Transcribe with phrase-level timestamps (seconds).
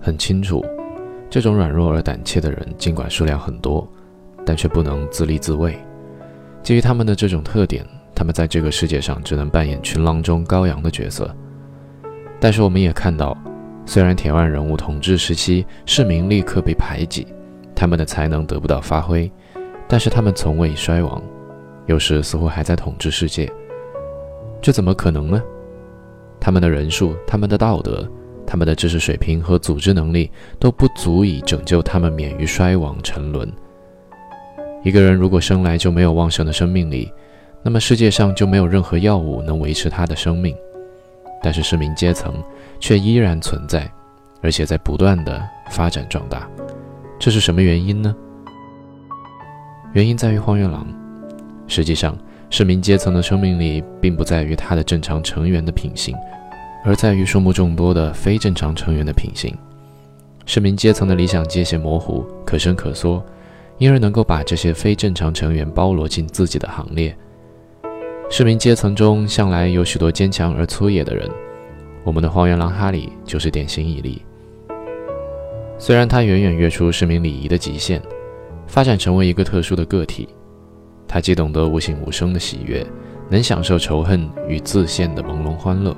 [0.00, 0.64] 很清楚，
[1.28, 3.86] 这种软弱而胆怯的人，尽管数量很多，
[4.44, 5.78] 但却不能自立自卫。
[6.62, 11.34] 基于他们的这种特点，他们在这个世界上只能扮演群狼中羔羊的角色。
[12.40, 13.36] 但是我们也看到，
[13.84, 17.26] 虽然铁腕人物统治时期市民立刻被排挤，
[17.74, 19.30] 他们的才能得不到发挥，
[19.86, 21.22] 但是他们从未衰亡，
[21.86, 23.50] 有时似乎还在统治世界。
[24.62, 25.42] 这怎么可能呢？
[26.38, 28.06] 他们的人数、他们的道德、
[28.50, 30.28] 他们的知识水平和组织能力
[30.58, 33.48] 都不足以拯救他们免于衰亡沉沦。
[34.82, 37.12] 一个人如果生来就没有旺盛的生命力，
[37.62, 40.52] 那么世界上就没有任何药物能维持他的生命。
[41.40, 42.42] 但是市民阶层
[42.80, 43.88] 却依然存在，
[44.42, 45.40] 而且在不断的
[45.70, 46.48] 发展壮大，
[47.20, 48.12] 这是什么原因呢？
[49.92, 50.84] 原因在于荒原狼。
[51.68, 52.18] 实际上，
[52.50, 56.16] 市民阶层的生命力并不在于他的正常成员的品性，
[56.84, 59.56] 而在于数目众多的非正常成员的品性。
[60.46, 63.22] 市民阶层的理想界限模糊，可伸可缩，
[63.78, 67.16] 因而能够把这些非正常成员包罗进自己的行列。
[68.30, 71.28] 市民阶层中向来有许多坚强而粗野的人，
[72.04, 74.22] 我们的荒原狼哈里就是典型一例。
[75.78, 78.00] 虽然他远远跃出市民礼仪的极限，
[78.66, 80.28] 发展成为一个特殊的个体，
[81.06, 82.86] 他既懂得无形无声的喜悦，
[83.28, 85.96] 能享受仇恨与自限的朦胧欢乐，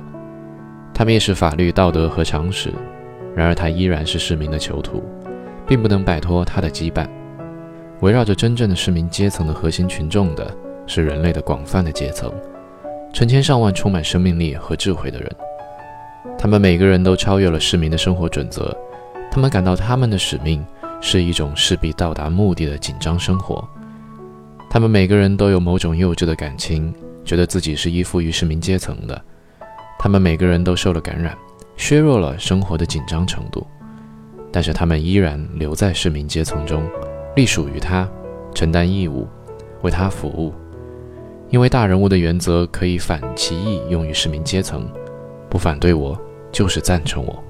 [0.93, 2.73] 他蔑视法律、道德和常识，
[3.35, 5.03] 然而他依然是市民的囚徒，
[5.67, 7.07] 并不能摆脱他的羁绊。
[8.01, 10.49] 围绕着真正的市民阶层的核心群众的。
[10.85, 12.29] 是人类的广泛的阶层，
[13.13, 15.31] 成千上万充满生命力和智慧的人，
[16.37, 18.75] 他们每个人都超越了市民的生活准则，
[19.31, 20.61] 他们感到他们的使命
[20.99, 23.65] 是一种势必到达目的的紧张生活，
[24.69, 29.19] 他们每个人都有某种幼稚的感情，觉得自己是依附于市民阶层的，
[30.03, 31.33] 他们每个人都受了感染，
[31.77, 33.65] 削弱了生活的紧张程度，
[34.51, 36.83] 但是他们依然留在市民阶层中，
[37.37, 38.05] 隶属于他，
[38.53, 39.25] 承担义务，
[39.81, 40.53] 为他服务。
[41.49, 44.85] 因为大人物的原则可以反其意用于市民阶层，
[45.49, 46.19] 不反对我
[46.51, 47.41] 就是赞成我。